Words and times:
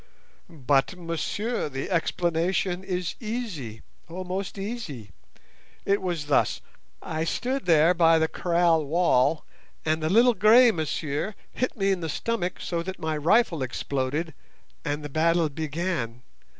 "But, 0.49 0.95
monsieur, 0.97 1.69
the 1.69 1.91
explanation 1.91 2.83
is 2.83 3.13
easy; 3.19 3.83
oh, 4.09 4.23
most 4.23 4.57
easy! 4.57 5.11
it 5.85 6.01
was 6.01 6.25
thus: 6.25 6.59
I 7.03 7.23
stood 7.23 7.67
there 7.67 7.93
by 7.93 8.17
the 8.17 8.27
kraal 8.27 8.83
wall, 8.83 9.45
and 9.85 10.01
the 10.01 10.09
little 10.09 10.33
grey 10.33 10.71
monsieur 10.71 11.35
hit 11.51 11.77
me 11.77 11.91
in 11.91 11.99
the 11.99 12.09
stomach 12.09 12.59
so 12.61 12.81
that 12.81 12.97
my 12.97 13.15
rifle 13.15 13.61
exploded, 13.61 14.33
and 14.83 15.03
the 15.03 15.07
battle 15.07 15.49
began. 15.49 16.23